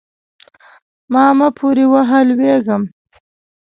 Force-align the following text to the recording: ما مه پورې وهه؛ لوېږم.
ما 1.13 1.25
مه 1.37 1.47
پورې 1.57 1.85
وهه؛ 1.91 2.19
لوېږم. 2.29 2.83